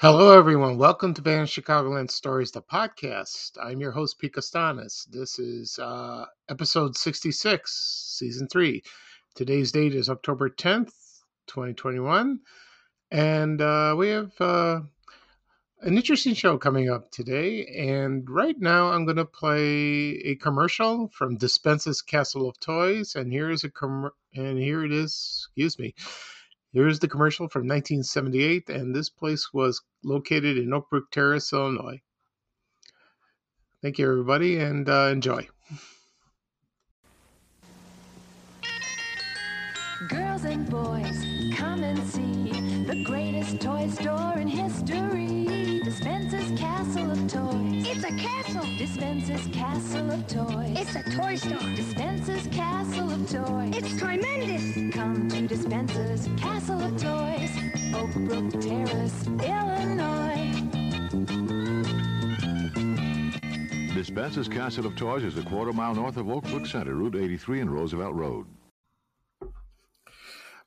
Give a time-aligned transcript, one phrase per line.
[0.00, 0.78] Hello, everyone.
[0.78, 3.58] Welcome to Van Chicagoland Stories, the podcast.
[3.62, 5.06] I'm your host, Pete Costanis.
[5.10, 8.82] This is uh, episode 66, season three.
[9.34, 10.94] Today's date is October 10th,
[11.48, 12.40] 2021.
[13.10, 14.80] And uh, we have uh,
[15.82, 17.66] an interesting show coming up today.
[17.66, 23.16] And right now, I'm going to play a commercial from Dispensa's Castle of Toys.
[23.16, 25.46] And here is a com- and here it is.
[25.50, 25.94] Excuse me.
[26.72, 32.00] Here's the commercial from 1978, and this place was located in Oak Brook Terrace, Illinois.
[33.82, 35.48] Thank you, everybody, and uh, enjoy.
[40.08, 41.24] Girls and boys,
[41.56, 42.39] come and see
[42.90, 45.80] the greatest toy store in history.
[45.84, 47.86] Dispensa's Castle of Toys.
[47.86, 48.64] It's a castle.
[48.78, 50.76] Dispensa's Castle of Toys.
[50.76, 51.70] It's a toy store.
[51.76, 53.76] Dispensa's Castle of Toys.
[53.76, 54.92] It's tremendous.
[54.92, 57.50] Come to Dispensa's Castle of Toys,
[57.94, 60.50] Oak Brook Terrace, Illinois.
[63.94, 67.60] Dispensa's Castle of Toys is a quarter mile north of Oak Brook Center, Route 83
[67.60, 68.46] and Roosevelt Road.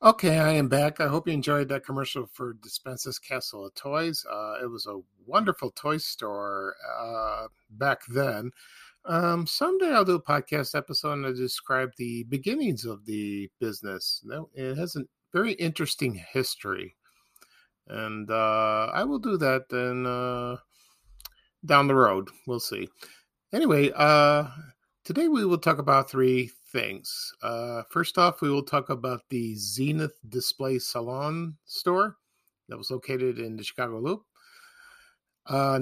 [0.04, 1.00] Okay, I am back.
[1.00, 4.26] I hope you enjoyed that commercial for Dispensa's Castle of Toys.
[4.30, 8.52] Uh, it was a wonderful toy store uh, back then.
[9.06, 14.22] Um, someday I'll do a podcast episode and I'll describe the beginnings of the business.
[14.54, 16.98] It has a very interesting history,
[17.88, 20.58] and uh, I will do that then uh,
[21.66, 22.28] down the road.
[22.46, 22.90] We'll see.
[23.54, 24.50] Anyway, uh,
[25.06, 27.34] today we will talk about three things.
[27.42, 32.18] Uh, first off, we will talk about the Zenith Display Salon store
[32.68, 34.24] that was located in the Chicago Loop.
[35.46, 35.80] Uh,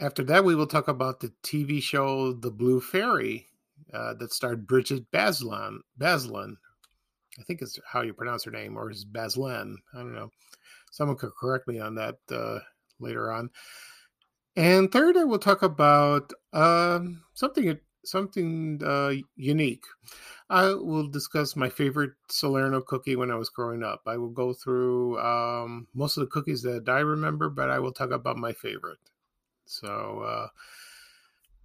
[0.00, 3.46] after that, we will talk about the TV show The Blue Fairy
[3.92, 5.78] uh, that starred Brigid Bazlen.
[5.98, 6.54] Bazlen,
[7.38, 9.74] I think is how you pronounce her name, or is Bazlen?
[9.94, 10.30] I don't know.
[10.90, 12.58] Someone could correct me on that uh,
[12.98, 13.50] later on.
[14.56, 19.84] And third, I will talk about um, something something uh, unique.
[20.50, 24.02] I will discuss my favorite Salerno cookie when I was growing up.
[24.06, 27.92] I will go through um, most of the cookies that I remember, but I will
[27.92, 28.98] talk about my favorite.
[29.66, 30.48] So uh,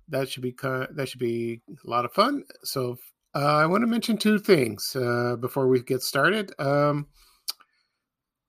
[0.09, 2.43] that should be kind that should be a lot of fun.
[2.63, 2.97] So
[3.35, 6.51] uh, I want to mention two things uh, before we get started.
[6.59, 7.07] Um,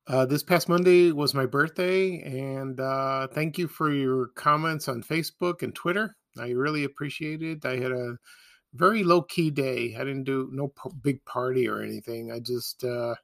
[0.07, 5.03] uh, this past Monday was my birthday, and uh, thank you for your comments on
[5.03, 6.17] Facebook and Twitter.
[6.39, 7.65] I really appreciate it.
[7.65, 8.17] I had a
[8.75, 9.95] very low key day.
[9.95, 10.73] I didn't do no
[11.03, 12.33] big party or anything.
[12.33, 13.15] I just uh,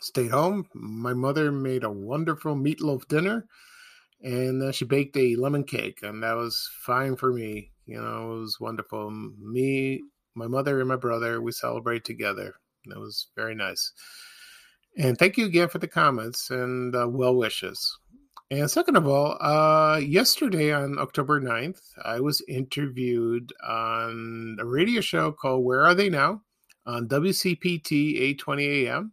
[0.00, 0.66] stayed home.
[0.74, 3.46] My mother made a wonderful meatloaf dinner,
[4.22, 7.70] and uh, she baked a lemon cake, and that was fine for me.
[7.86, 9.10] You know, it was wonderful.
[9.10, 10.02] Me,
[10.34, 12.54] my mother, and my brother, we celebrate together.
[12.86, 13.92] That was very nice.
[14.98, 17.98] And thank you again for the comments and uh, well wishes.
[18.48, 25.00] And second of all, uh, yesterday on October 9th, I was interviewed on a radio
[25.00, 26.42] show called Where Are They Now
[26.86, 29.12] on WCPT 820 AM.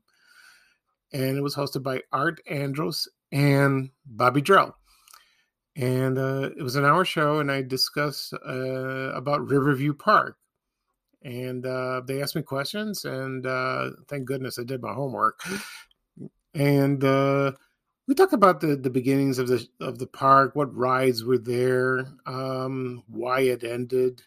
[1.14, 4.74] And it was hosted by Art Andros and Bobby Drell.
[5.76, 10.38] And uh, it was an hour show, and I discussed uh, about Riverview Park.
[11.24, 15.40] And uh, they asked me questions, and uh, thank goodness I did my homework.
[16.54, 17.54] And uh,
[18.08, 22.08] we talk about the the beginnings of the of the park, what rides were there,
[22.26, 24.22] um, why it ended.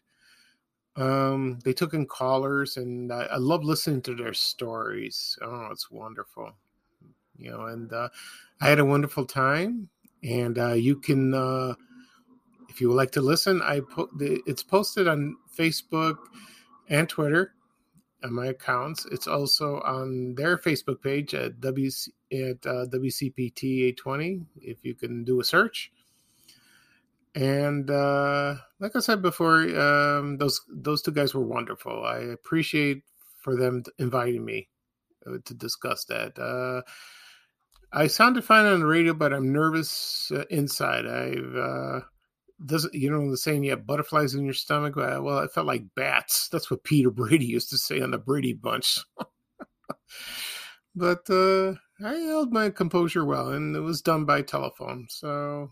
[0.97, 5.39] Um, they took in callers, and I, I love listening to their stories.
[5.43, 6.53] Oh, it's wonderful,
[7.37, 7.67] you know.
[7.67, 8.09] And uh,
[8.61, 9.91] I had a wonderful time.
[10.23, 11.75] And uh, you can, uh,
[12.69, 16.17] if you would like to listen, I put it's posted on Facebook
[16.89, 17.55] and Twitter
[18.25, 19.07] on my accounts.
[19.13, 25.25] It's also on their Facebook page at WC, at uh, WCPT 820 if you can
[25.25, 25.93] do a search.
[27.35, 32.05] And uh, like I said before, um, those those two guys were wonderful.
[32.05, 33.03] I appreciate
[33.43, 34.69] for them inviting me
[35.27, 36.39] uh, to discuss that.
[36.39, 36.81] Uh,
[37.93, 41.07] I sounded fine on the radio, but I'm nervous uh, inside.
[41.07, 42.01] I've uh,
[42.65, 44.97] doesn't you know the saying you have butterflies in your stomach?
[44.97, 46.49] Well, I felt like bats.
[46.49, 48.99] That's what Peter Brady used to say on the Brady Bunch.
[50.97, 55.07] but uh, I held my composure well, and it was done by telephone.
[55.09, 55.71] So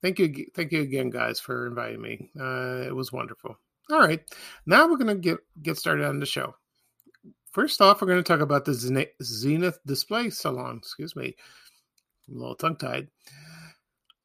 [0.00, 2.30] thank you, thank you again, guys, for inviting me.
[2.38, 3.58] Uh, it was wonderful.
[3.90, 4.22] All right,
[4.66, 6.54] now we're gonna get get started on the show.
[7.50, 10.76] First off, we're going to talk about the Zenith Display Salon.
[10.76, 11.34] Excuse me,
[12.28, 13.08] I'm a little tongue tied.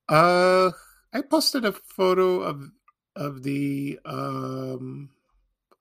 [0.08, 0.70] Uh,
[1.12, 2.70] I posted a photo of
[3.16, 5.10] of the um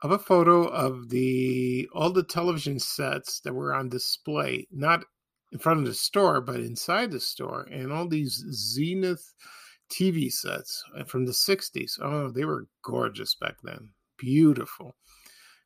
[0.04, 5.02] of a photo of the all the television sets that were on display, not
[5.50, 9.32] in front of the store, but inside the store, and all these Zenith
[9.90, 11.92] TV sets uh, from the 60s.
[12.02, 13.90] Oh, they were gorgeous back then.
[14.18, 14.94] Beautiful.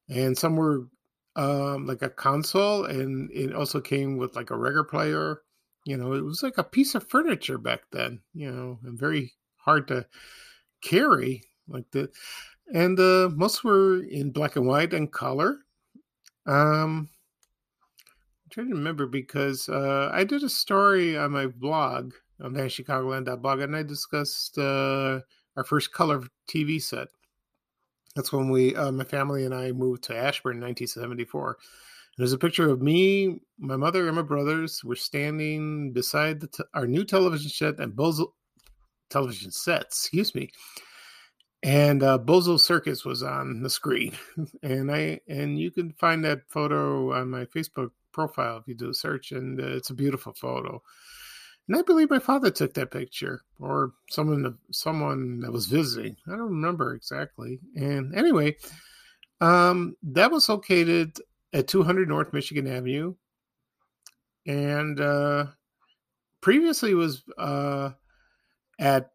[0.09, 0.87] And some were
[1.35, 5.43] um, like a console, and it also came with like a record player.
[5.85, 9.33] You know, it was like a piece of furniture back then, you know, and very
[9.57, 10.07] hard to
[10.81, 12.09] carry like the
[12.75, 15.59] and uh most were in black and white and color
[16.47, 17.09] um
[18.45, 22.13] i'm trying to remember because uh i did a story on my blog
[22.43, 25.21] on chicagoland.blog and i discussed uh
[25.57, 27.09] our first color tv set
[28.15, 31.59] that's when we uh, my family and i moved to ashburn in 1974
[32.19, 34.83] there's a picture of me, my mother, and my brothers.
[34.83, 36.43] We're standing beside
[36.75, 38.33] our new television set and Bozo,
[39.09, 40.51] television sets, excuse me.
[41.63, 44.17] And uh, Bozo Circus was on the screen,
[44.63, 48.91] and I and you can find that photo on my Facebook profile if you do
[48.91, 50.81] a search, and uh, it's a beautiful photo.
[51.67, 56.17] And I believe my father took that picture, or someone someone that was visiting.
[56.29, 57.59] I don't remember exactly.
[57.75, 58.57] And anyway,
[59.41, 61.19] um, that was located
[61.53, 63.15] at 200 North Michigan Avenue,
[64.47, 65.47] and uh,
[66.41, 67.91] previously was uh,
[68.79, 69.11] at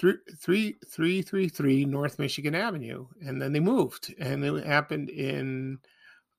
[0.00, 5.10] three three three three three North Michigan Avenue, and then they moved, and it happened
[5.10, 5.78] in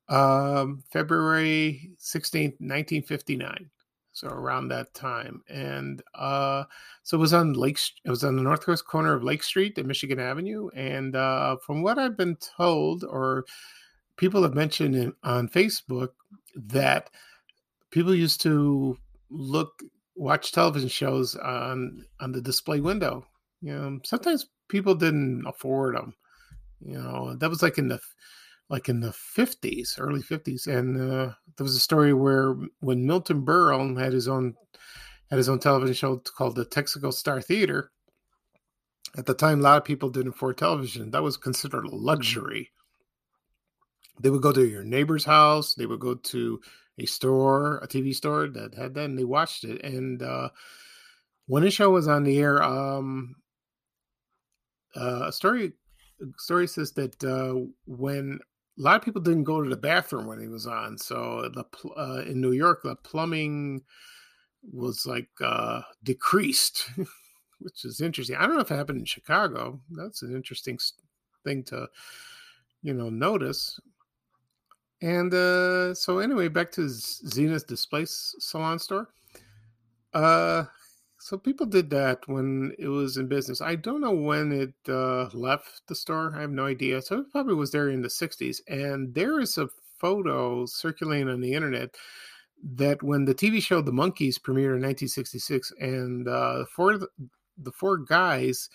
[0.09, 3.69] um, February sixteenth, nineteen fifty nine.
[4.13, 6.63] So around that time, and uh,
[7.03, 7.79] so it was on Lake.
[8.03, 11.83] It was on the northwest corner of Lake Street and Michigan Avenue, and uh, from
[11.83, 13.45] what I've been told, or
[14.17, 16.09] people have mentioned in, on Facebook,
[16.55, 17.09] that
[17.91, 18.97] people used to
[19.29, 19.81] look
[20.15, 23.25] watch television shows on on the display window.
[23.61, 26.15] You know, sometimes people didn't afford them.
[26.79, 27.99] You know, that was like in the
[28.69, 33.45] like in the fifties, early fifties, and uh, there was a story where when Milton
[33.45, 34.55] Berle had his own
[35.29, 37.91] had his own television show called the Texaco Star Theater.
[39.17, 41.11] At the time, a lot of people didn't afford television.
[41.11, 42.71] That was considered a luxury.
[44.21, 45.73] They would go to your neighbor's house.
[45.73, 46.61] They would go to
[46.97, 49.83] a store, a TV store that had that, and they watched it.
[49.83, 50.49] And uh,
[51.47, 53.35] when the show was on the air, um,
[54.95, 55.73] uh, a story
[56.37, 58.39] story says that uh, when
[58.77, 61.65] a lot of people didn't go to the bathroom when he was on, so the
[61.97, 63.81] uh, in New York the plumbing
[64.71, 66.89] was like uh, decreased,
[67.59, 68.35] which is interesting.
[68.35, 69.79] I don't know if it happened in Chicago.
[69.91, 70.79] That's an interesting
[71.43, 71.87] thing to
[72.81, 73.79] you know notice.
[75.01, 79.09] And uh, so anyway, back to Zenith Display Salon store.
[80.13, 80.65] Uh,
[81.21, 83.61] so people did that when it was in business.
[83.61, 86.33] I don't know when it uh, left the store.
[86.35, 87.01] I have no idea.
[87.01, 88.57] So it probably was there in the 60s.
[88.67, 89.69] And there is a
[89.99, 91.95] photo circulating on the internet
[92.75, 96.99] that when the TV show The Monkees premiered in 1966, and uh, four
[97.57, 98.69] the four guys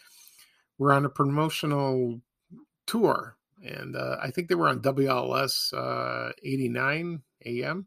[0.78, 2.20] were on a promotional
[2.86, 7.86] tour and uh, I think they were on WLS uh, 89 AM.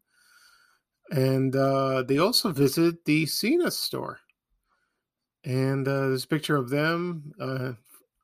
[1.12, 4.20] And uh, they also visited the Zenith store.
[5.46, 7.74] And uh, there's a picture of them uh,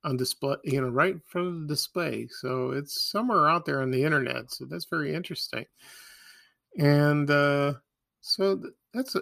[0.03, 2.27] on display, you know, right from the display.
[2.29, 4.51] So it's somewhere out there on the internet.
[4.51, 5.65] So that's very interesting.
[6.77, 7.75] And uh,
[8.21, 8.61] so
[8.93, 9.15] that's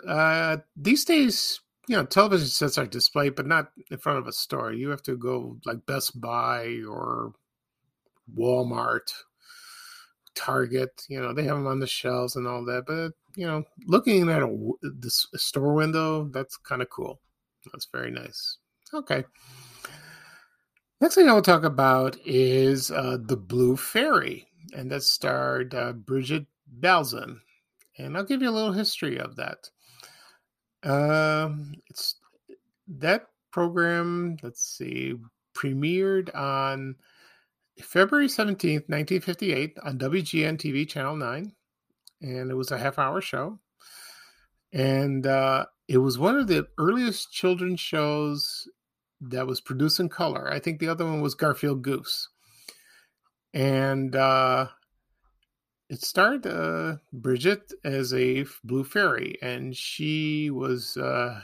[0.75, 4.71] these days, you know, television sets are displayed, but not in front of a store.
[4.71, 7.33] You have to go like Best Buy or
[8.35, 9.11] Walmart,
[10.35, 11.03] Target.
[11.09, 12.85] You know, they have them on the shelves and all that.
[12.87, 17.19] But you know, looking at a this store window, that's kind of cool.
[17.71, 18.57] That's very nice.
[18.93, 19.23] Okay.
[21.01, 25.93] Next thing I will talk about is uh, the Blue Fairy, and that starred uh,
[25.93, 26.45] Brigitte
[26.79, 27.39] Balzan,
[27.97, 29.69] and I'll give you a little history of that.
[30.83, 32.15] Um, it's
[32.87, 34.37] that program.
[34.41, 35.15] Let's see,
[35.55, 36.95] premiered on
[37.81, 41.51] February 17th, 1958, on WGN TV Channel 9.
[42.21, 43.59] And it was a half hour show.
[44.71, 48.67] And uh, it was one of the earliest children's shows
[49.21, 50.51] that was produced in color.
[50.51, 52.29] I think the other one was Garfield Goose.
[53.53, 54.67] And uh,
[55.89, 59.37] it starred uh, Brigid as a blue fairy.
[59.41, 61.39] And she was, uh,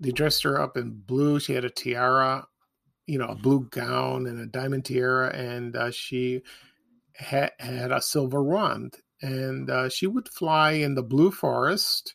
[0.00, 1.40] they dressed her up in blue.
[1.40, 2.46] She had a tiara
[3.10, 6.42] you know, a blue gown and a diamond tiara, and uh, she
[7.16, 8.94] had, had a silver wand.
[9.20, 12.14] And uh, she would fly in the blue forest,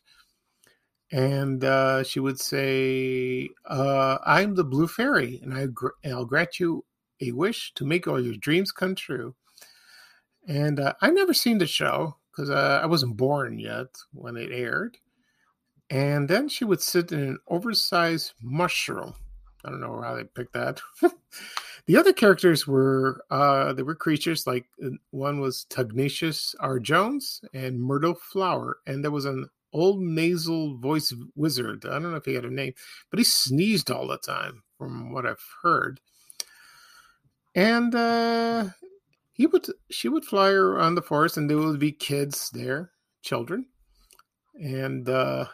[1.12, 6.58] and uh, she would say, uh, "I'm the blue fairy, and I gr- I'll grant
[6.60, 6.84] you
[7.20, 9.34] a wish to make all your dreams come true."
[10.48, 14.52] And uh, I never seen the show because uh, I wasn't born yet when it
[14.52, 14.98] aired.
[15.88, 19.14] And then she would sit in an oversized mushroom.
[19.64, 20.80] I don't know how they picked that.
[21.86, 26.78] the other characters were uh, they were creatures like uh, one was Tugnatius R.
[26.78, 31.84] Jones and Myrtle Flower, and there was an old nasal voice wizard.
[31.84, 32.72] I don't know if he had a name,
[33.10, 36.00] but he sneezed all the time, from what I've heard.
[37.54, 38.68] And uh,
[39.32, 42.90] he would, she would fly around the forest, and there would be kids there,
[43.22, 43.66] children,
[44.54, 45.46] and uh,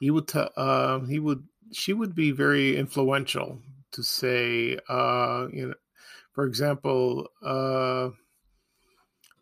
[0.00, 3.60] he would, t- uh, he would, she would be very influential
[3.92, 5.74] to say, uh, you know,
[6.32, 8.10] for example, uh,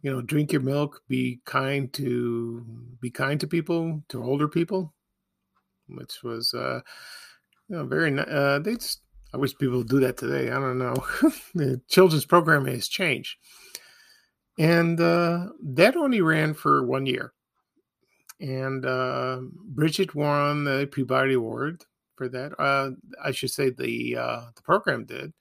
[0.07, 2.65] you know drink your milk be kind to
[3.01, 4.95] be kind to people to older people
[5.89, 6.79] which was uh
[7.69, 9.01] you know very uh they just
[9.35, 10.95] i wish people would do that today i don't know.
[11.57, 13.37] The children's programming has changed.
[14.61, 17.33] And uh that only ran for one year.
[18.41, 19.41] And uh
[19.75, 21.83] brigid won the peabody award
[22.15, 22.91] for that uh
[23.25, 25.33] i should say the uh the program did.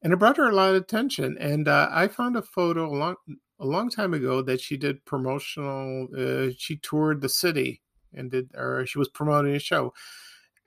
[0.00, 1.36] And it brought her a lot of attention.
[1.38, 3.16] And uh, i found a photo along
[3.60, 6.08] a long time ago that she did promotional.
[6.16, 7.82] Uh, she toured the city
[8.14, 9.92] and did, or she was promoting a show.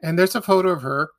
[0.01, 1.11] And there's a photo of her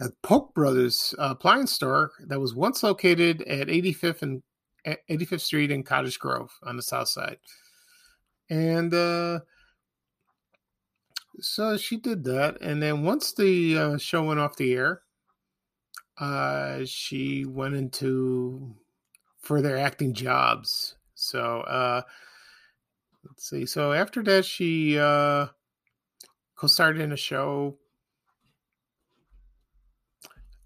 [0.00, 4.42] at Polk Brothers uh, appliance store that was once located at 85th and
[5.10, 7.38] 85th Street in Cottage Grove on the south side.
[8.48, 9.40] And uh,
[11.40, 12.60] so she did that.
[12.60, 15.02] And then once the uh, show went off the air,
[16.18, 18.74] uh, she went into
[19.48, 20.94] for their acting jobs.
[21.14, 22.02] So uh,
[23.24, 23.64] let's see.
[23.64, 25.46] So after that, she uh,
[26.54, 27.78] co-starred in a show.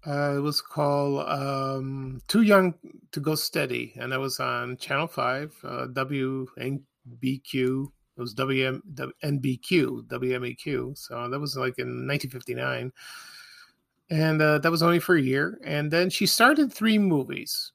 [0.05, 2.73] Uh, it was called um, "Too Young
[3.13, 6.83] to Go Steady," and that was on Channel Five, uh, WNBQ.
[7.55, 8.83] It was WM,
[9.23, 10.97] NBQ, WMEQ.
[10.97, 12.91] So that was like in 1959,
[14.09, 15.57] and uh, that was only for a year.
[15.63, 17.72] And then she started three movies.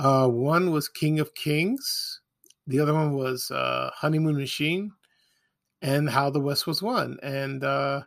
[0.00, 2.20] Uh, one was King of Kings.
[2.66, 4.92] The other one was uh, Honeymoon Machine,
[5.82, 7.18] and How the West Was Won.
[7.22, 8.04] And uh,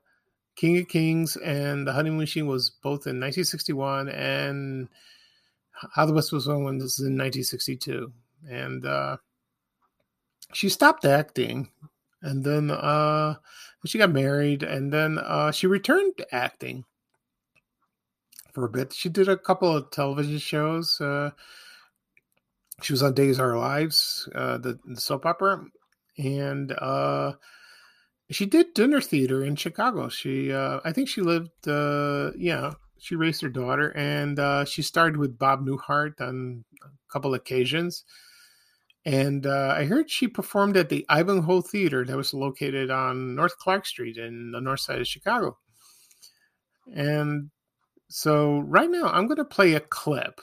[0.56, 4.90] King of Kings and the Honeymoon Machine was both in 1961, and
[5.72, 8.12] How the West Was Won was in 1962.
[8.50, 9.18] And uh,
[10.52, 11.70] she stopped acting,
[12.24, 13.36] and then uh,
[13.86, 16.86] she got married, and then uh, she returned to acting
[18.52, 18.94] for a bit.
[18.94, 21.00] She did a couple of television shows.
[21.00, 21.30] Uh,
[22.84, 25.64] she was on Days of Our Lives, uh, the, the, soap opera,
[26.18, 27.34] and uh,
[28.30, 30.10] she did dinner theater in Chicago.
[30.10, 34.82] She, uh, I think she lived, uh, yeah, she raised her daughter, and uh, she
[34.82, 38.04] starred with Bob Newhart on a couple occasions.
[39.06, 43.58] And uh, I heard she performed at the Ivanhoe Theater that was located on North
[43.58, 45.58] Clark Street in the north side of Chicago.
[46.96, 47.50] And
[48.08, 50.40] so right now I'm going to play a clip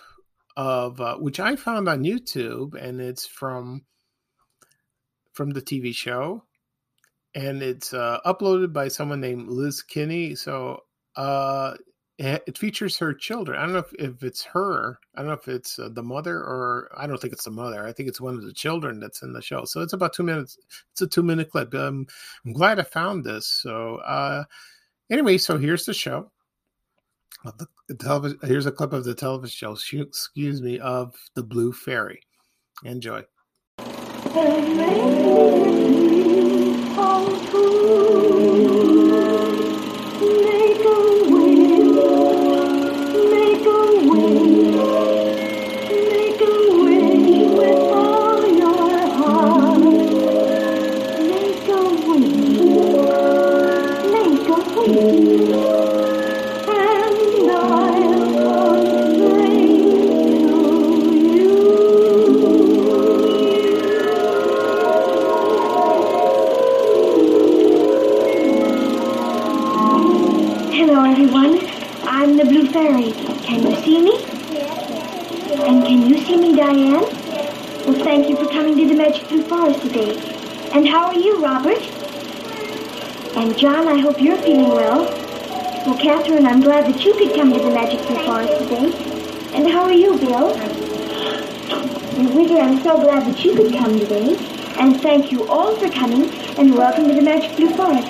[0.56, 3.84] of uh, which I found on YouTube, and it's from
[5.32, 6.44] from the TV show,
[7.34, 10.34] and it's uh, uploaded by someone named Liz Kinney.
[10.34, 10.80] So
[11.16, 11.74] uh,
[12.22, 13.58] it features her children.
[13.58, 14.98] I don't know if, if it's her.
[15.14, 17.86] I don't know if it's uh, the mother or I don't think it's the mother.
[17.86, 19.64] I think it's one of the children that's in the show.
[19.64, 20.58] So it's about two minutes.
[20.92, 21.74] It's a two minute clip.
[21.74, 22.06] Um,
[22.44, 23.46] I'm glad I found this.
[23.46, 24.44] So uh,
[25.10, 26.30] anyway, so here's the show
[27.44, 28.38] the, the television.
[28.42, 30.02] Here's a clip of the television show.
[30.02, 32.22] Excuse me, of the Blue Fairy.
[32.84, 33.24] Enjoy.
[87.52, 88.92] To the Magic Blue Forest today.
[89.54, 90.54] And how are you, Bill?
[90.54, 94.36] And Wiggy, I'm so glad that you could come today.
[94.78, 98.06] And thank you all for coming, and welcome to the Magic Blue Forest.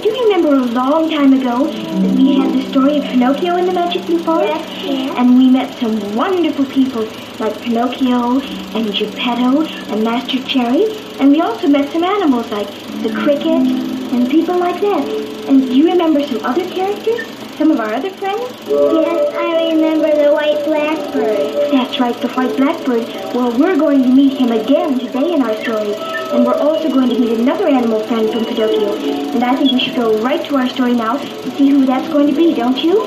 [0.00, 3.66] Do you remember a long time ago that we had the story of Pinocchio in
[3.66, 4.64] the Magic Blue Forest?
[4.84, 5.12] Yes.
[5.18, 7.02] And we met some wonderful people
[7.40, 8.38] like Pinocchio
[8.76, 10.84] and Geppetto and Master Cherry.
[11.18, 12.68] And we also met some animals like
[13.02, 13.66] the cricket
[14.14, 15.08] and people like that.
[15.48, 17.37] And do you remember some other characters?
[17.58, 18.52] Some of our other friends?
[18.68, 21.72] Yes, I remember the white blackbird.
[21.72, 23.08] That's right, the white blackbird.
[23.34, 25.92] Well, we're going to meet him again today in our story.
[26.30, 28.94] And we're also going to meet another animal friend from Pinocchio.
[29.34, 32.06] And I think we should go right to our story now to see who that's
[32.12, 33.02] going to be, don't you?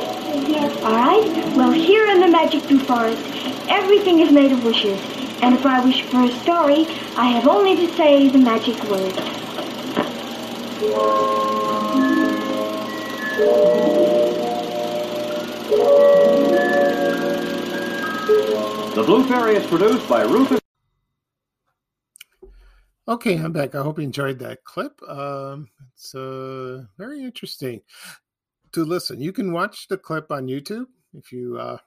[0.52, 0.76] Yes.
[0.84, 1.56] All right.
[1.56, 3.24] Well, here in the Magic Blue Forest,
[3.70, 5.00] everything is made of wishes.
[5.42, 9.16] And if I wish for a story, I have only to say the magic word.
[18.92, 20.60] The Blue Fairy is produced by Rufus.
[23.08, 23.74] Okay, I'm back.
[23.74, 25.02] I hope you enjoyed that clip.
[25.08, 27.82] Um, it's uh, very interesting
[28.74, 29.22] to listen.
[29.22, 31.78] You can watch the clip on YouTube if you uh,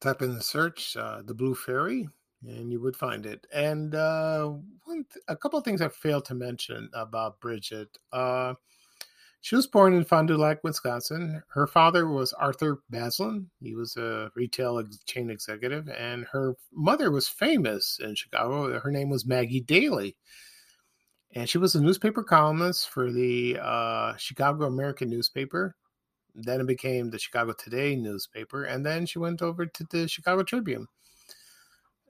[0.00, 2.08] type in the search uh, "the Blue Fairy,"
[2.46, 3.46] and you would find it.
[3.52, 4.46] And uh,
[4.84, 7.88] one th- a couple of things I failed to mention about Brigid.
[8.12, 8.54] Uh,
[9.40, 11.42] she was born in Fond du Lac, Wisconsin.
[11.48, 13.46] Her father was Arthur Bazlen.
[13.60, 18.78] He was a retail chain executive, and her mother was famous in Chicago.
[18.80, 20.16] Her name was Maggie Daly,
[21.34, 25.76] and she was a newspaper columnist for the uh, Chicago American newspaper.
[26.34, 30.42] Then it became the Chicago Today newspaper, and then she went over to the Chicago
[30.42, 30.88] Tribune.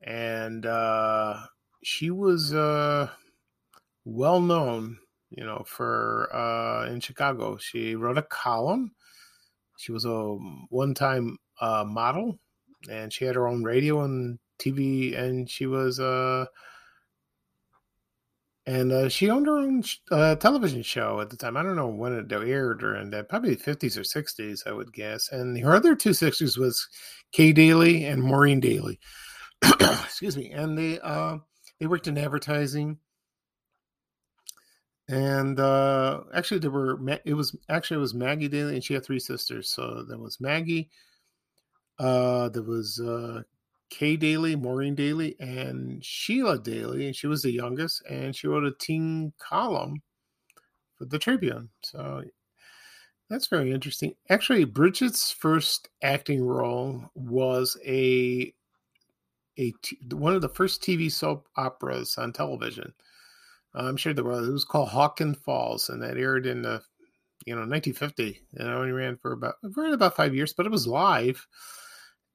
[0.02, 1.40] And uh,
[1.82, 3.10] she was uh,
[4.04, 4.98] well known
[5.30, 7.56] you know, for uh, in Chicago.
[7.56, 8.92] She wrote a column.
[9.78, 10.36] She was a
[10.70, 12.38] one-time uh, model,
[12.90, 16.46] and she had her own radio and TV, and she was uh,
[18.68, 21.56] and uh, she owned her own uh, television show at the time.
[21.56, 24.92] I don't know when it aired or in that probably fifties or sixties, I would
[24.92, 25.32] guess.
[25.32, 26.86] And her other two sisters was
[27.32, 29.00] Kay Daly and Maureen Daly.
[29.80, 30.50] Excuse me.
[30.50, 31.38] And they uh,
[31.80, 32.98] they worked in advertising
[35.08, 39.04] and uh actually there were it was actually it was maggie daly and she had
[39.04, 40.90] three sisters so there was maggie
[41.98, 43.42] uh there was uh
[43.90, 48.64] kay daly maureen daly and sheila daly and she was the youngest and she wrote
[48.64, 50.02] a teen column
[50.98, 51.70] for the tribune.
[51.82, 52.24] So
[53.30, 54.14] that's very interesting.
[54.30, 58.52] Actually brigid's first acting role was a
[59.56, 62.92] a t- one of the first tv soap operas on television
[63.86, 64.48] I'm sure there was.
[64.48, 66.82] It was called Hawkins Falls, and that aired in the,
[67.46, 68.42] you know, 1950.
[68.54, 71.46] And it only ran for about ran about five years, but it was live,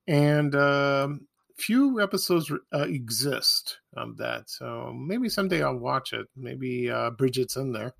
[0.07, 1.27] and um,
[1.57, 4.49] few episodes uh, exist of that.
[4.49, 6.27] So maybe someday I'll watch it.
[6.35, 7.93] Maybe uh, Brigid's in there.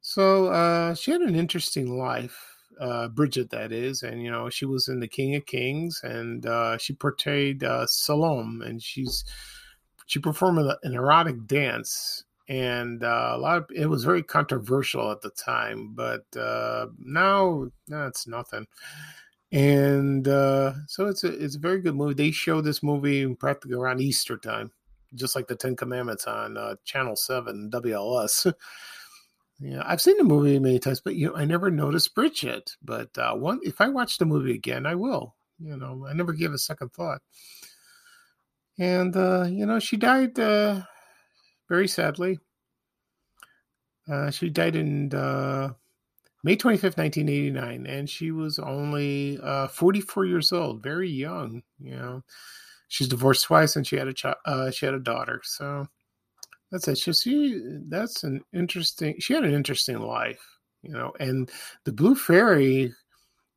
[0.00, 2.38] So uh, she had an interesting life,
[2.78, 6.44] uh, Brigid, that is, and you know she was in The King of Kings, and
[6.44, 9.24] uh, she portrayed uh, Salome, and she's
[10.06, 15.22] she performed an erotic dance and uh, a lot of it was very controversial at
[15.22, 18.66] the time but uh, now no, it's nothing.
[19.52, 22.14] And uh, so it's a it's a very good movie.
[22.14, 24.72] They show this movie practically around easter time
[25.14, 28.52] just like the ten commandments on uh, channel 7 wls
[29.60, 33.16] yeah i've seen the movie many times but you know i never noticed brigid but
[33.16, 36.52] uh, one if i watch the movie again i will you know i never gave
[36.52, 37.20] a second thought.
[38.78, 40.38] And uh, you know she died
[41.68, 42.38] very sadly.
[44.10, 45.72] Uh, she died in uh,
[46.42, 51.62] May 25th, 1989, and she was only uh, 44 years old, very young.
[51.78, 52.22] You know,
[52.88, 54.36] she's divorced twice, and she had a child.
[54.44, 55.40] Uh, she had a daughter.
[55.42, 55.86] So
[56.70, 56.98] that's it.
[56.98, 59.16] She, she that's an interesting.
[59.20, 60.44] She had an interesting life,
[60.82, 61.12] you know.
[61.18, 61.50] And
[61.84, 62.92] the Blue Fairy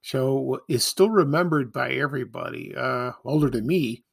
[0.01, 4.05] show is still remembered by everybody, uh, older than me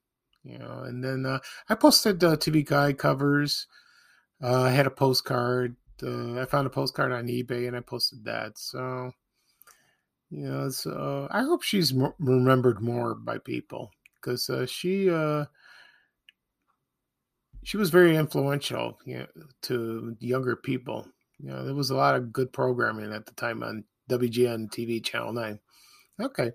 [0.45, 3.67] you know and then uh, i posted uh, tv guide covers
[4.43, 8.25] uh, i had a postcard uh, i found a postcard on ebay and i posted
[8.25, 9.13] that so
[10.31, 13.91] you know so i hope she's mo- remembered more by people
[14.25, 15.45] because uh, she uh,
[17.63, 19.27] she was very influential you know,
[19.63, 21.07] to younger people.
[21.39, 25.03] You know there was a lot of good programming at the time on wgn tv
[25.03, 25.59] channel 9
[26.21, 26.53] okay.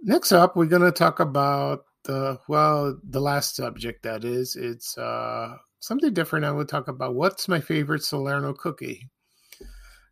[0.00, 4.96] Next up we're going to talk about the well the last subject that is it's
[4.96, 9.08] uh something different i would talk about what's my favorite salerno cookie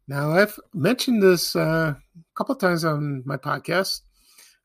[0.09, 4.01] now i've mentioned this uh, a couple times on my podcast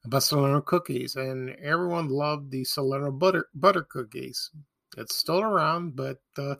[0.04, 4.50] about salerno cookies and everyone loved the salerno butter butter cookies
[4.98, 6.56] it's still around but uh,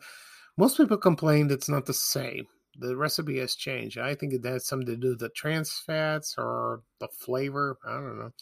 [0.56, 2.46] most people complained it's not the same
[2.78, 3.98] the recipe has changed.
[3.98, 7.78] I think it has something to do with the trans fats or the flavor.
[7.86, 8.32] I don't know.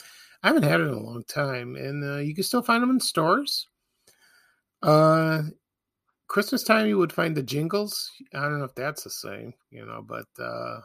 [0.43, 2.91] I haven't had it in a long time, and uh, you can still find them
[2.91, 3.69] in stores.
[4.83, 5.43] Uh,
[6.29, 8.11] Christmas time, you would find the jingles.
[8.35, 10.81] I don't know if that's the same, you know, but uh,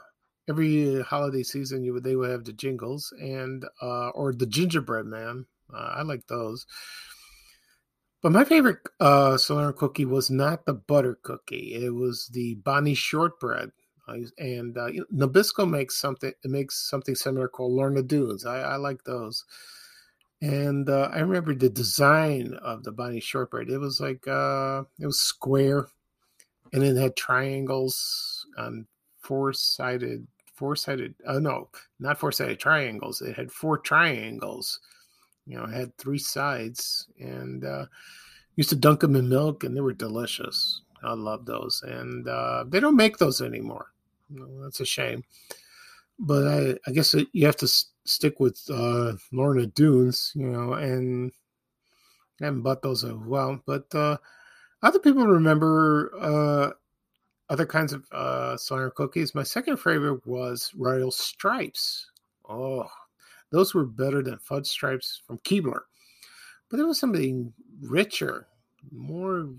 [0.50, 5.06] every holiday season, you would they would have the jingles and uh, or the gingerbread
[5.06, 5.46] man.
[5.74, 6.66] Uh, I like those.
[8.22, 11.74] But my favorite uh, Salerno cookie was not the butter cookie.
[11.76, 13.70] It was the Bonnie shortbread.
[14.38, 16.34] and uh, Nabisco makes something.
[16.44, 18.46] It makes something similar called Lorna Doones.
[18.46, 19.46] I, I like those.
[20.42, 23.70] And uh, I remember the design of the Bonnie shortbread.
[23.70, 25.88] It was like uh, it was square,
[26.72, 28.88] and it had triangles on
[29.20, 31.16] four sided, four sided.
[31.28, 33.22] Oh no, not four sided triangles.
[33.22, 34.80] It had four triangles
[35.50, 37.86] you know, it had three sides and uh,
[38.56, 40.82] used to dunk them in milk, and they were delicious.
[41.04, 43.88] I love those, and uh, they don't make those anymore.
[44.62, 45.24] That's a shame.
[46.20, 50.74] But I, I guess you have to s- stick with uh, Lorna Doones, you know,
[50.74, 51.32] and
[52.42, 53.62] I haven't bought those as well.
[53.66, 54.18] But uh,
[54.84, 56.72] other people remember uh,
[57.50, 59.36] other kinds of uh, Salerno cookies.
[59.36, 62.12] My second favorite was Royal Stripes.
[62.50, 62.88] Oh,
[63.52, 65.82] those were better than fudge stripes from Keebler.
[66.70, 68.48] But there was something richer,
[68.92, 69.50] more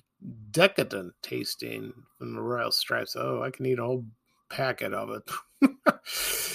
[0.53, 3.17] decadent tasting than the Royal Stripes.
[3.17, 4.07] Oh, I can eat a whole
[4.51, 5.71] packet of it.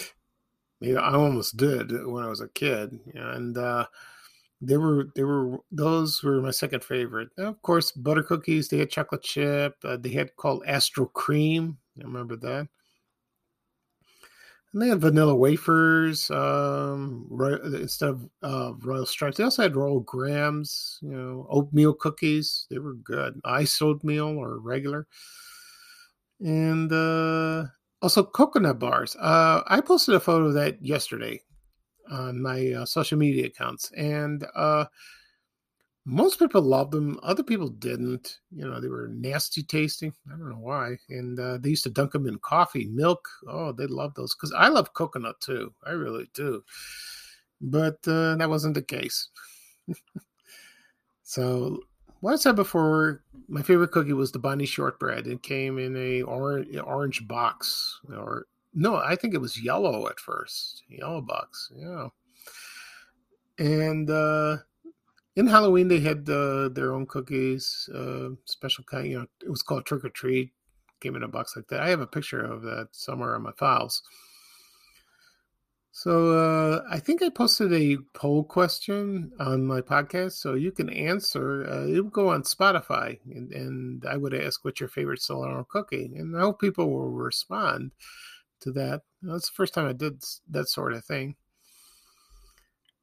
[0.84, 3.86] I almost did when I was a kid, and uh,
[4.62, 7.30] they were they were those were my second favorite.
[7.38, 8.68] And of course, butter cookies.
[8.68, 9.76] They had chocolate chip.
[9.84, 11.78] Uh, they had called Astro Cream.
[12.00, 12.68] I remember that.
[14.74, 17.30] And they had vanilla wafers um,
[17.64, 19.38] instead of uh, royal stripes.
[19.38, 22.68] They also had royal grams, you know, oatmeal cookies.
[22.70, 23.40] They were good.
[23.46, 25.08] Ice oatmeal or regular.
[26.42, 27.68] And uh,
[28.02, 29.16] also coconut bars.
[29.16, 31.42] Uh, I posted a photo of that yesterday
[32.10, 33.92] on my uh, social media accounts.
[33.92, 34.86] And uh,
[36.06, 37.20] most people loved them.
[37.24, 38.40] Other people didn't.
[38.52, 40.14] You know, they were nasty tasting.
[40.28, 40.98] I don't know why.
[41.10, 43.28] And uh, they used to dunk them in coffee, milk.
[43.48, 45.74] Oh, they love those because I love coconut too.
[45.84, 46.64] I really do.
[47.60, 49.30] But uh, that wasn't the case.
[51.24, 51.80] so,
[52.20, 55.28] what I said before, my favorite cookie was the Bonnie shortbread.
[55.28, 60.20] It came in a orange orange box, or no, I think it was yellow at
[60.20, 61.72] first, yellow box.
[61.76, 62.08] Yeah.
[63.58, 64.58] And uh,
[65.36, 69.08] in Halloween they had uh, their own cookies, uh, special kind.
[69.08, 70.52] You know, it was called Trick or Treat.
[71.02, 71.82] Came in a box like that.
[71.82, 74.02] I have a picture of that somewhere on my files.
[75.98, 80.90] So uh, I think I posted a poll question on my podcast, so you can
[80.90, 81.66] answer.
[81.66, 85.66] Uh, it will go on Spotify, and, and I would ask what's your favorite Salerno
[85.70, 87.94] cookie, and I hope people will respond
[88.60, 89.04] to that.
[89.22, 91.38] That's the first time I did that sort of thing.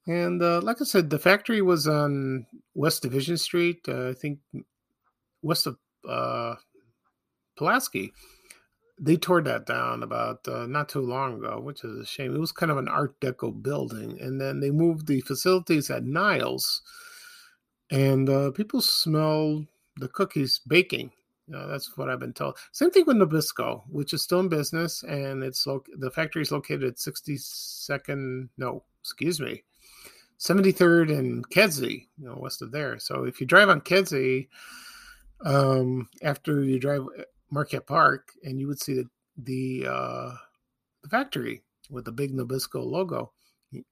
[0.05, 4.37] And uh, like I said, the factory was on West Division Street, uh, I think
[5.41, 5.77] west of
[6.07, 6.57] uh,
[7.57, 8.13] Pulaski.
[9.03, 12.33] They tore that down about uh, not too long ago, which is a shame.
[12.33, 16.05] It was kind of an Art Deco building, and then they moved the facilities at
[16.05, 16.81] Niles,
[17.91, 19.65] and uh, people smell
[19.97, 21.11] the cookies baking.
[21.47, 22.57] You know, that's what I've been told.
[22.71, 26.53] Same thing with Nabisco, which is still in business, and it's lo- the factory is
[26.53, 28.47] located at 62nd.
[28.57, 29.63] No, excuse me,
[30.39, 32.99] 73rd and Kedzie, you know, west of there.
[32.99, 34.47] So if you drive on Kedzie,
[35.43, 37.05] um, after you drive
[37.53, 39.05] Marquette Park, and you would see the
[39.37, 40.35] the, uh,
[41.01, 43.31] the factory with the big Nabisco logo.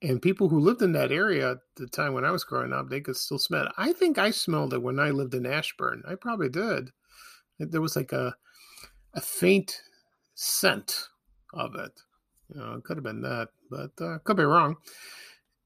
[0.03, 2.89] And people who lived in that area at the time when I was growing up,
[2.89, 3.71] they could still smell it.
[3.77, 6.03] I think I smelled it when I lived in Ashburn.
[6.07, 6.91] I probably did.
[7.57, 8.35] There was like a
[9.13, 9.81] a faint
[10.35, 11.07] scent
[11.53, 11.91] of it.
[12.53, 14.75] You know, it could have been that, but uh, could be wrong.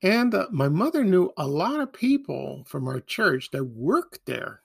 [0.01, 4.61] And uh, my mother knew a lot of people from our church that worked there.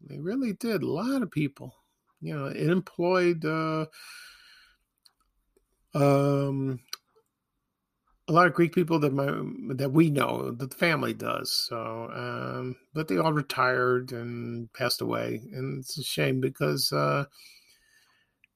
[0.00, 0.82] They really did.
[0.82, 1.74] A lot of people.
[2.20, 3.86] You know, it employed uh,
[5.94, 6.80] um,
[8.28, 9.26] a lot of Greek people that my
[9.74, 11.52] that we know that the family does.
[11.68, 17.24] So, um, but they all retired and passed away, and it's a shame because uh,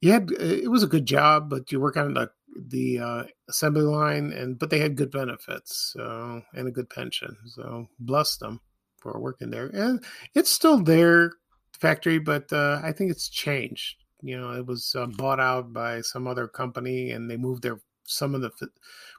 [0.01, 2.31] you had it was a good job, but you work on the
[2.67, 7.37] the uh, assembly line, and but they had good benefits so, and a good pension.
[7.47, 8.59] So bless them
[8.97, 9.67] for working there.
[9.67, 10.03] And
[10.35, 11.33] it's still their
[11.81, 13.97] factory, but uh, I think it's changed.
[14.21, 17.79] You know, it was uh, bought out by some other company, and they moved their
[18.03, 18.69] some of the f-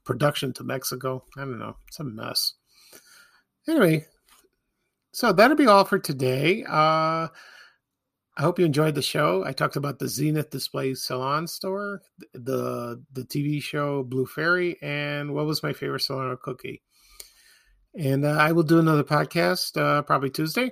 [0.05, 1.25] production to Mexico.
[1.37, 1.77] I don't know.
[1.89, 2.55] It's a mess.
[3.69, 4.07] Anyway,
[5.13, 6.65] so that'll be all for today.
[6.65, 7.29] Uh,
[8.35, 9.45] I hope you enjoyed the show.
[9.45, 15.35] I talked about the Zenith Display Salon store, the the TV show Blue Fairy, and
[15.35, 16.83] what was my favorite Salerno cookie.
[17.95, 20.71] And uh, I will do another podcast uh, probably Tuesday.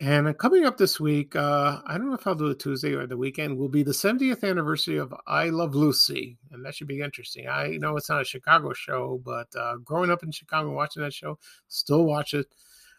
[0.00, 3.06] And coming up this week, uh, I don't know if I'll do it Tuesday or
[3.08, 6.38] the weekend, will be the 70th anniversary of I Love Lucy.
[6.52, 7.48] And that should be interesting.
[7.48, 11.12] I know it's not a Chicago show, but uh, growing up in Chicago watching that
[11.12, 12.46] show, still watch it.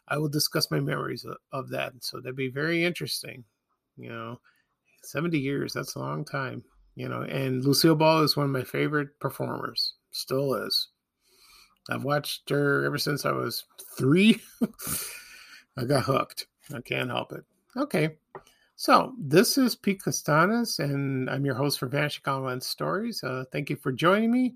[0.09, 1.93] I will discuss my memories of, of that.
[2.01, 3.45] So that'd be very interesting.
[3.95, 4.41] You know,
[5.03, 6.63] 70 years, that's a long time.
[6.95, 10.89] You know, and Lucille Ball is one of my favorite performers, still is.
[11.89, 13.63] I've watched her ever since I was
[13.97, 14.41] three.
[15.77, 16.48] I got hooked.
[16.73, 17.43] I can't help it.
[17.75, 18.17] Okay.
[18.75, 23.21] So this is Pete Costanas, and I'm your host for Vanishing Online Stories.
[23.23, 24.55] Uh, thank you for joining me.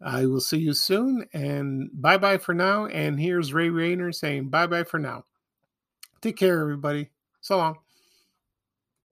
[0.00, 2.86] I will see you soon, and bye bye for now.
[2.86, 5.24] And here's Ray Rayner saying bye bye for now.
[6.20, 7.10] Take care, everybody.
[7.42, 7.76] So long.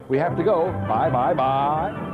[0.08, 0.72] We have to go.
[0.88, 2.08] Bye, bye, bye.